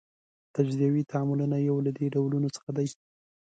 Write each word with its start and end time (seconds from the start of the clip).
تجزیوي 0.55 1.03
تعاملونه 1.11 1.57
یو 1.59 1.77
له 1.85 1.91
دې 1.97 2.05
ډولونو 2.13 2.47
څخه 2.55 2.69
دي. 2.77 2.87